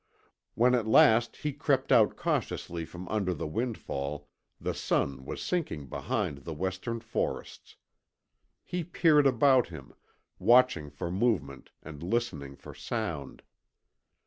[0.55, 4.27] When at last he crept out cautiously from under the windfall
[4.59, 7.75] the sun was sinking behind the western forests.
[8.63, 9.93] He peered about him,
[10.39, 13.43] watching for movement and listening for sound.